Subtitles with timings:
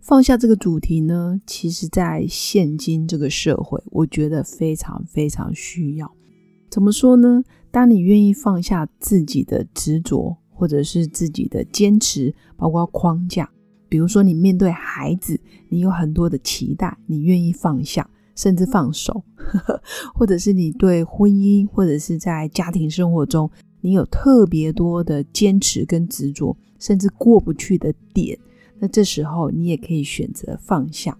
[0.00, 6.10] 放下这个主题呢，其实在现今这个社会，我觉得非常非常需要。
[6.70, 7.42] 怎么说呢？
[7.70, 13.48] 当你愿意放下自己的执着，或者是自己的坚持，包括框架，
[13.88, 18.08] 比如说你面对孩子，你有很多的期待，你愿意放下。
[18.36, 19.22] 甚至放手，
[20.14, 23.50] 或者是你对婚姻，或者是在家庭生活中，
[23.82, 28.38] 你有特别多的坚持跟执着，甚至过不去的点，
[28.80, 31.16] 那这时候你也可以选择放下。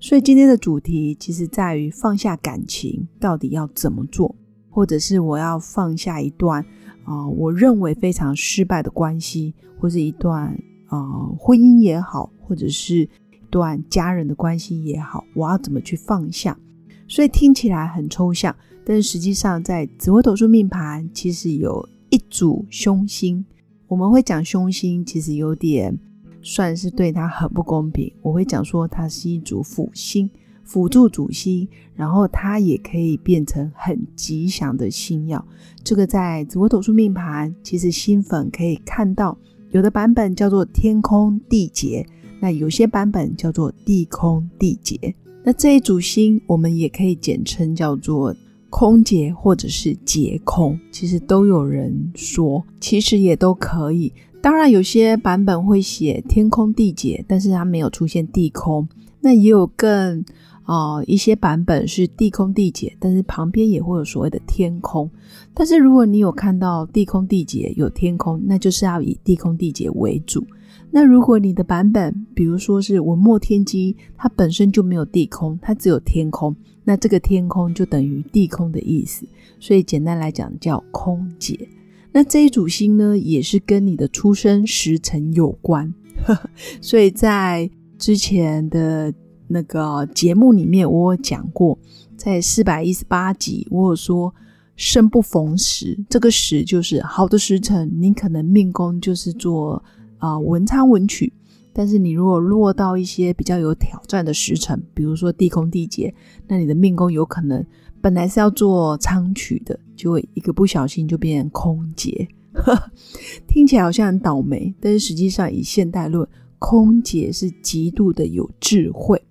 [0.00, 4.34] 所以今天的主题其实在于放下感情到底要怎么做，
[4.68, 6.64] 或者是我要放下一段
[7.04, 10.46] 啊，我认为非常失败的关系，或者一段
[10.86, 13.08] 啊婚姻也好，或者是一。
[13.52, 16.58] 段家人的关系也好，我要怎么去放下？
[17.06, 23.44] 所以听起来很抽象，但是实际上在紫微斗数命盘，其实有一组凶星。
[23.88, 25.94] 我们会讲凶星，其实有点
[26.42, 28.12] 算是对他很不公平。
[28.20, 30.28] 我会讲说，它是一组辅星，
[30.64, 35.44] 辅助主星，然后它也可以变成很吉祥的星耀。
[35.84, 39.36] 这个在紫微斗数命盘，其实新粉可以看到，
[39.70, 42.06] 有的版本叫做天空地劫。
[42.40, 48.34] 那有些版本叫做地空地劫，那这一组星我们也可以简称叫做
[48.68, 54.12] 空劫或者是劫空，其实都有人说，其实也都可以。
[54.42, 58.86] 当然有些版本会写天空地劫，但是它没有出现地空。
[59.20, 60.24] 那也有更
[60.64, 65.08] 啊一些版本是地空地劫，但是旁边也会有所谓的天空。
[65.54, 70.44] 但是如果你有看到地空地劫有天空，那就是要以地空地劫为主。
[70.90, 79.24] 那如果你的版本，比如说是文墨天机，它本身就没有地空，它只有天空，那这个天空就等于地空的意思，
[79.60, 81.68] 所以简单来讲叫空解。
[82.12, 85.92] 那这一组星呢，也是跟你的出生时辰有关，
[86.80, 89.12] 所以在之前的
[89.48, 91.78] 那个节目里面，我有讲过，
[92.16, 94.34] 在四百一十八集，我有说
[94.76, 99.82] 生不逢时，这个时就是好的时辰，你可能命宫就是做。
[100.22, 101.32] 啊，文昌文曲，
[101.72, 106.14] 但是你如果落到一些比较有挑战的时辰，比如说地空地劫，
[106.46, 107.66] 那你的命宫有可能
[108.02, 112.28] 本来是要做仓曲的，结果一个不小心就变成空劫。
[113.48, 119.22] 听起来好像很倒霉，但是实际上以现代论，空劫是极度的有智慧。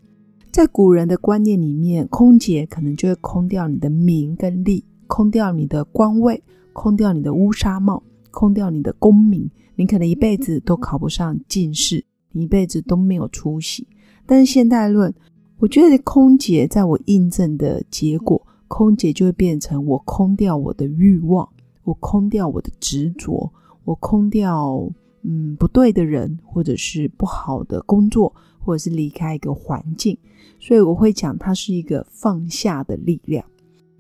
[0.52, 6.42] 在古人的观念里面，空劫可能就会空掉你的名跟利，空掉你的官位，
[6.74, 8.02] 空掉你的乌纱帽，
[8.32, 9.50] 空掉你的功名。
[9.76, 13.88] 你可能一辈子都考不上进士，你一辈子都没有出息。
[14.26, 15.14] 但是现代论，
[15.59, 18.42] 我觉得空劫在我印证的结果，
[18.74, 21.48] 空姐就会变成我空掉我的欲望，
[21.84, 23.52] 我空掉我的执着，
[23.84, 24.90] 我空掉
[25.24, 30.18] 嗯不对的人，或者是不好的工作，或者是离开一个环境。
[30.58, 33.46] 所以我会讲，它是一个放下的力量。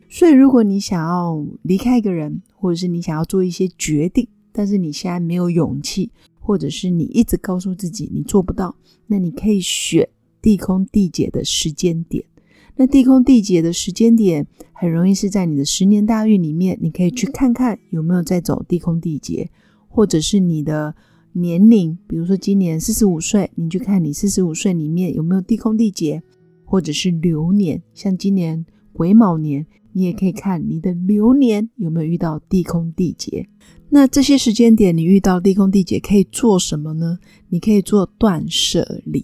[0.07, 6.09] 所以如果你想要离开一个人，或者是你想要做一些决定，但是你现在没有勇气，
[6.39, 8.73] 或者是你一直告诉自己你做不到，
[9.07, 10.07] 那你可以选
[10.41, 12.23] 地空地解的时间点。
[12.81, 19.51] 那地空地劫的时间点很容易是在你的十年大运里面，你可以去看看有没有在走地空地劫，
[19.87, 20.95] 或者是你的
[21.33, 26.23] 年龄，比如说今年四十五岁，你去看你四十五岁里面有没有地空地劫，
[26.65, 33.47] 或者是流年，像今年癸卯年，你也可以看你的流年有没有遇到地空地劫。
[33.89, 37.19] 那这些时间点，你遇到地空地劫可以做什么呢？
[37.49, 39.23] 你可以做断舍离。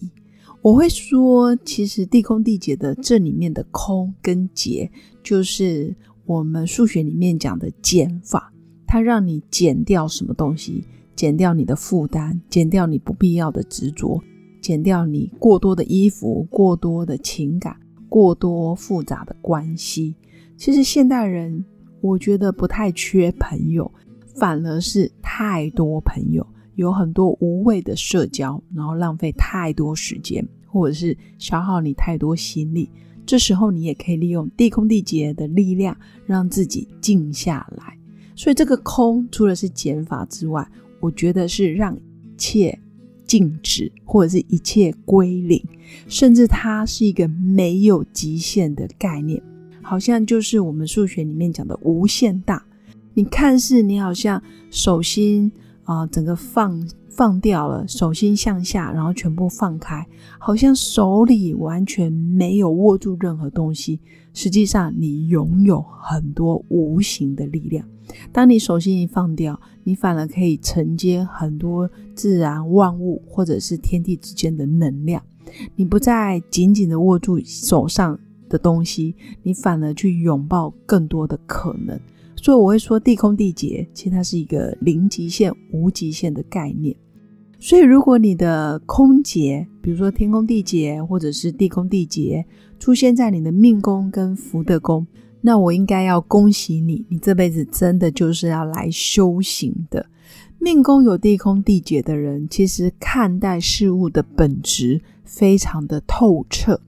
[0.68, 4.92] 我会说，其实地空地劫的这里面的空跟劫，
[5.24, 8.52] 就是我们数学里面讲的减法。
[8.86, 10.84] 它让你减掉什么东西？
[11.16, 14.22] 减掉你的负担，减掉你不必要的执着，
[14.62, 17.74] 减掉你过多的衣服、过多的情感、
[18.10, 20.18] 过多复杂的关系。
[20.58, 21.64] 其实现代人，
[22.02, 23.90] 我觉得不太缺朋友。
[24.36, 32.90] 反而是太多朋友，有很多无谓的社交，然后浪费太多时间，或者是消耗你太多心力。
[33.26, 37.98] 这时候你也可以利用地空地劫的力量，让自己静下来。
[38.36, 40.66] 所以这个空除了是减法之外，
[41.00, 42.80] 我觉得是让一切
[43.26, 45.62] 静止，或者是一切归零，
[46.08, 49.42] 甚至它是一个没有极限的概念，
[49.82, 52.64] 好像就是我们数学里面讲的无限大。
[53.14, 55.52] 你看似你好像手心
[55.84, 56.80] 啊，整个放
[57.18, 60.06] 放掉了，手心向下，然后全部放开，
[60.38, 64.00] 好像手里完全没有握住任何东西。
[64.36, 67.84] 实际上，你拥有很多无形的力量。
[68.32, 75.20] 当你手心一放掉，你反而可以承接很多自然万物或者是天地之间的能量。
[75.76, 78.18] 你不再紧紧的握住手上
[78.48, 82.00] 的东西，你反而去拥抱更多的可能。
[82.36, 86.96] 所以我会说，地空地劫其实它是一个零极限、无极限的概念。
[87.60, 92.46] 所以如果你的空劫，比如说天空地劫或者是地空地劫，
[92.80, 95.06] 出现在你的命宫跟福德宫，
[95.42, 100.06] 那我应该要恭喜你，你这辈子真的就是要来修行的。
[100.60, 106.80] 命宫有地空地劫的人，其实看待事物的本质非常的透彻，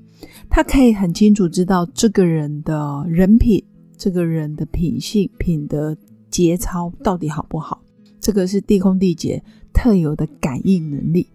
[0.49, 3.63] 他可以很清楚知道这个人的人品。
[3.97, 5.93] 这个人的品性、品德、
[6.31, 7.81] 节操到底好不好？
[8.29, 9.41] 这个是地空地劫
[9.73, 11.25] 特有的感应能力。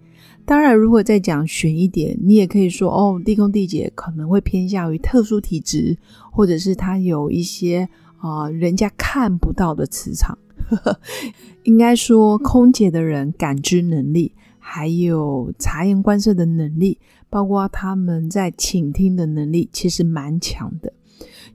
[0.45, 5.99] 当然，如果再讲悬一点，你也可以说哦，地空地劫可能会偏向于特殊体质，
[6.31, 7.89] 或者是他有一些
[8.19, 10.39] 啊人家看不到的磁场。
[11.65, 14.31] 应该说，空姐的人感知能力，
[14.61, 20.93] 还有察言观色的能力，包括他们在倾听的能力，其实蛮强的。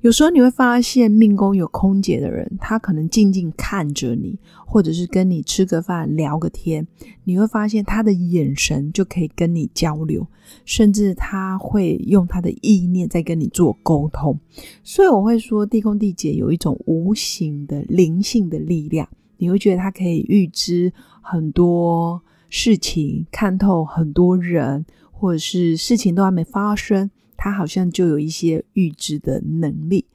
[0.01, 6.87] 有时候你会发现，命宫有空姐的人，他可能静静看着你，或者是跟你吃个饭、聊个天，
[7.25, 10.25] 你会发现他的眼神就可以跟你交流，
[10.63, 14.39] 甚至他会用他的意念在跟你做沟通。
[14.85, 19.05] 所以我会说，地空地姐有一种无形的灵性的力量，
[19.37, 27.11] 你会觉得他可以预知很多事情，看透很多人，或者是事情都还没发生。
[27.39, 30.05] 他好像就有一些预知的能力。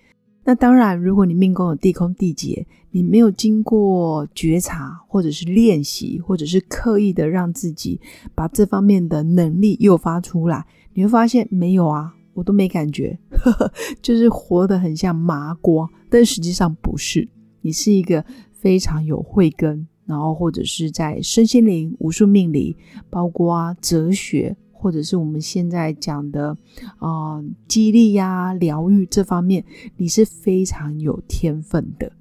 [0.44, 7.99] 那当然，如果你命宫有地空地劫，你没有经过觉察，或者是练习，或者是刻意的让自己
[8.35, 13.73] 把这方面的能力诱发出来，你会发现没有啊，我都没感觉，呵 呵
[14.03, 15.88] 就是活得很像麻瓜。
[16.11, 17.27] 但实际上不是，
[17.62, 18.23] 你是一个
[18.53, 22.77] 非常有慧根，然后或者是在身心灵、武术命理，
[23.09, 24.55] 包括哲学。
[24.85, 26.55] 或者是我们现在讲的
[26.99, 29.65] 啊，激励呀、疗愈这方面，
[29.97, 32.13] 你是非常有天分的。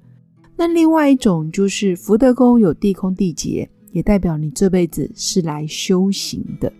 [0.56, 6.72] 那另外一种就是福德宫有地空地劫，也代表你这辈子是来修行的。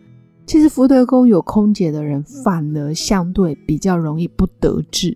[0.46, 5.14] 其实福德宫有空劫的人，反而相对比较容易不得志。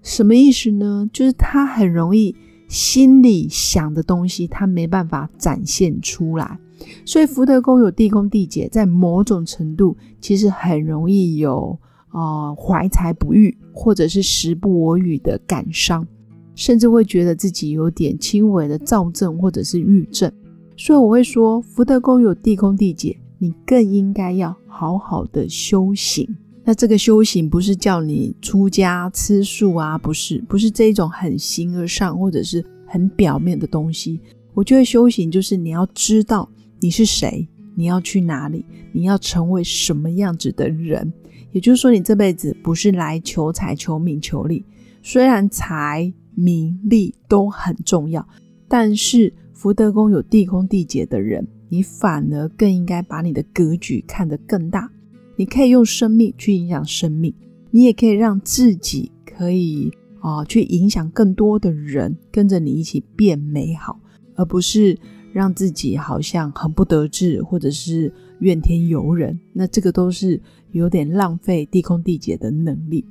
[0.00, 1.10] 什么意思呢？
[1.12, 2.36] 就是他很容易
[2.68, 6.56] 心里想的东西，他没办法展现出来。
[7.04, 11.78] 所以福德宫有地空地劫，在某种程度其实很容易有
[12.08, 16.06] 啊怀才不遇，或者是时不我与的感伤，
[16.54, 20.30] 甚至会觉得自己有点轻微的躁症或者是郁症。
[20.76, 26.28] 所以我会说，福德宫有地空地劫，你更应该要好好的修行。
[26.64, 34.18] 那这个修行不是叫你出家吃素啊，不是，不是这一种很形而上或者是很表面的东西。
[34.54, 36.48] 我觉得修行就是你要知道。
[36.80, 37.48] 你是谁？
[37.76, 38.64] 你要去哪里？
[38.92, 41.12] 你要成为什么样子的人？
[41.50, 44.64] 也就是说，你这辈子不是来求财、求名、求利。
[45.02, 48.26] 虽然财、名、利都很重要，
[48.68, 54.90] 但是福德宫有地空地劫的人，你反而更应该把你的格局看得更大。
[55.36, 57.34] 你可以用生命去影响生命，
[57.70, 59.90] 你也可以让自己可以
[60.20, 63.98] 啊去影响更多的人，跟着你一起变美好，
[64.36, 64.96] 而不是。
[65.34, 73.04] 让自己好像很不得志，或者是怨天尤人，那这个都是有点浪费地空地劫的能力。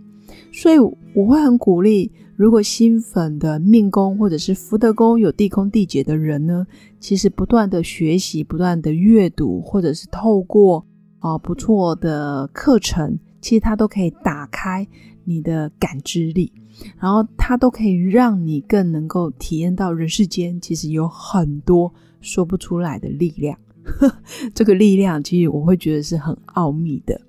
[0.54, 6.66] 所以我会很鼓励，如果新粉的命宫或者是福德宫有地空地劫的人呢，
[6.98, 10.86] 其实不断的学习、不断的阅读，或者是透过
[11.20, 14.88] 啊不错的课程，其实它都可以打开
[15.26, 16.54] 你的感知力。
[17.00, 23.58] 然后它都可以让你更能够体验到人世间其实有很多说不出来的力量。
[24.56, 27.20] 这个力量其实我会觉得是很奥秘的。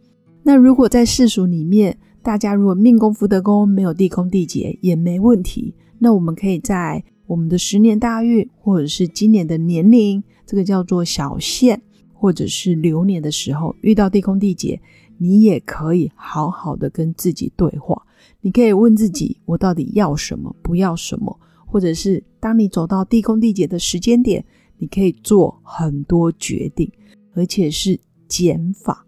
[0.42, 11.80] 那如果在世俗里面，大家如果命宫福德宫没有地空地劫也没问题，那我们可以在我们的十年大运或者是今年的年龄，这个叫做小限，
[12.12, 14.80] 或者是流年的时候遇到地空地劫，
[15.18, 18.06] 你也可以好好的跟自己对话。
[18.40, 20.54] 你可以问自己：我到底要什么？
[20.62, 21.38] 不要什么？
[21.66, 24.44] 或者是当你走到地空地劫的时间点，
[24.78, 26.90] 你可以做很多决定，
[27.34, 29.06] 而且是减法。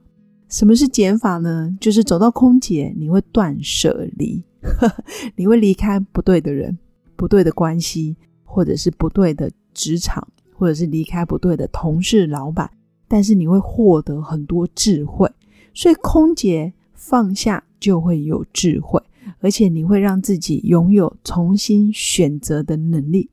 [0.48, 1.76] 什么是减法呢？
[1.80, 4.42] 就是走到空劫，你会断舍离，
[5.36, 6.78] 你会离开不对的人、
[7.16, 12.70] 不对的关系，或者是不对的职场，或者是离开不对的同事、老板。
[13.08, 15.30] 但是你会获得很多智慧，
[15.76, 18.98] 所以空姐放下就会有智慧，
[19.40, 23.28] 而且你会让自己拥有重新选择的能力。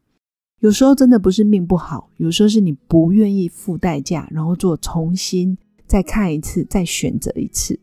[0.60, 5.58] 有时候真的不是命不好，有时候是你不愿意付代价，然后做重新
[5.88, 7.80] 再看一次，再选择一次。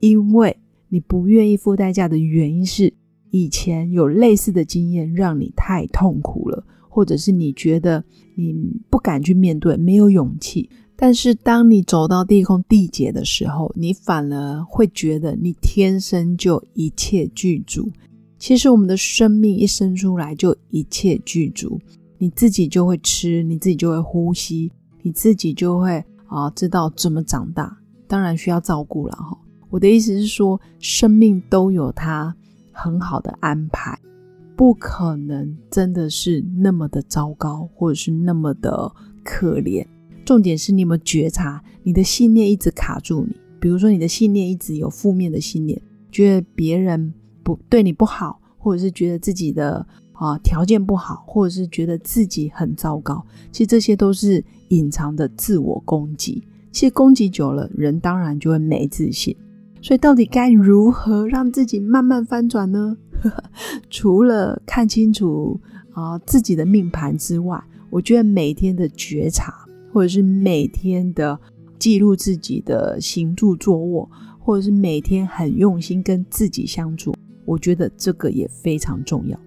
[0.00, 0.58] 因为
[0.90, 2.92] 你不愿意付代价的原因是，
[3.30, 6.61] 以前有类似的经验让你太痛苦了，
[6.92, 8.04] 或者是你觉得
[8.36, 8.54] 你
[8.90, 10.68] 不敢去面对，没有勇气。
[10.94, 17.90] 但是，当你走到地空地劫的时候，你反而会觉得你天生就一切具足。
[18.38, 21.80] 其实，我们的生命一生出来就一切具足，
[22.18, 24.70] 你自己就会吃，你自己就会呼吸，
[25.00, 27.74] 你自己就会啊知道怎么长大。
[28.06, 29.36] 当然需要照顾了哈。
[29.70, 32.36] 我的意思是说，生命都有它
[32.70, 33.98] 很好的安排，
[34.62, 38.92] 不可能真的是那么的糟糕，或者是那么的
[39.24, 39.84] 可怜。
[40.24, 43.34] 重点是你有没有觉察，你的信念一直卡住你。
[43.58, 53.26] 比如说，你的信念一直有负面的信念，觉得别人不对你不好，或者是觉得自己的啊条件不好，或者是觉得自己很糟糕。
[53.50, 56.40] 其实这些都是隐藏的自我攻击。
[56.70, 59.36] 其实攻击久了，人当然就会没自信。
[59.80, 62.96] 所以，到底该如何让自己慢慢翻转呢？
[63.90, 65.60] 除了看清楚
[65.92, 69.54] 啊自己的命盘之外，我觉得每天的觉察。
[69.94, 71.38] 或者是每天的
[71.78, 79.38] 记录自己的行住坐卧，或者是每天很用心跟自己相处，我觉得这个也非常重要。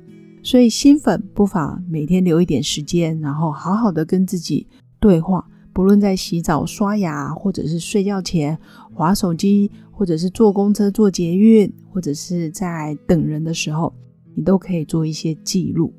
[0.44, 4.68] 所以新粉不妨每天留一点时间，然后好好的跟自己
[5.00, 5.44] 对话。
[5.76, 8.58] 不论在洗澡、刷牙，或者是睡觉前
[8.94, 13.94] 划手机，或者是坐公车、坐捷运，或者是在等人的时候，
[14.34, 15.94] 你都可以做一些记录。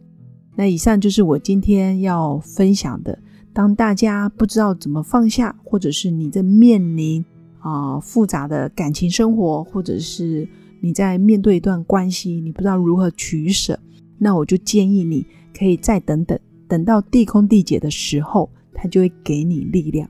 [0.56, 3.18] 那以上就是我今天要分享的。
[3.52, 7.22] 当大家不知道怎么放下，或者是你在面临
[7.58, 10.48] 啊复杂的感情生活，或者是
[10.80, 13.78] 你在面对一段关系，你不知道如何取舍，
[14.16, 20.08] 那我就建议你可以再等等，等到地空地解的时候，它就会给你力量，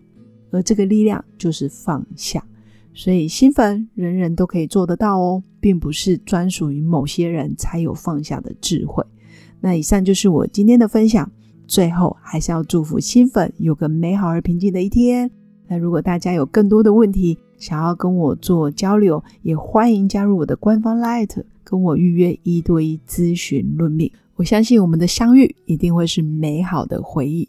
[0.51, 2.45] 而这个力量就是放下。
[2.93, 9.05] 所以新粉人人都可以做得到哦，并不是专属于某些人才有放下的智慧。
[9.61, 11.31] 那以上就是我今天的分享。
[11.69, 15.29] 最后还是要祝福新粉有个美好而平静的一天。
[15.67, 24.09] 那如果大家有更多的问题想要跟我做交流，也欢迎加入我的官方 Light，跟我预约一对一咨询论命。
[24.37, 27.49] 我相信我们的相遇一定会是美好的回忆。